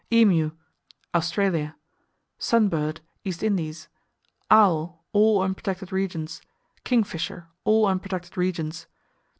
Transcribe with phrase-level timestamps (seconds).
[0.11, 0.49] Emu
[1.13, 1.75] Australia.
[2.39, 3.87] Sun Bird East Indies.
[4.49, 6.41] Owl All unprotected regions.
[6.83, 8.87] Kingfisher All unprotected regions.